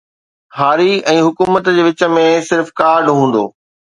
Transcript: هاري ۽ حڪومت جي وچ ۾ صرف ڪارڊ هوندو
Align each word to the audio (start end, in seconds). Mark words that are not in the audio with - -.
هاري 0.59 0.93
۽ 1.11 1.19
حڪومت 1.25 1.69
جي 1.77 1.85
وچ 1.89 2.03
۾ 2.15 2.25
صرف 2.49 2.71
ڪارڊ 2.83 3.13
هوندو 3.19 3.45